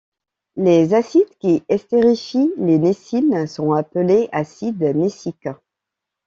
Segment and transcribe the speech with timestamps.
[0.55, 5.49] Les acides qui estérifient les nécines sont appelés acides néciques.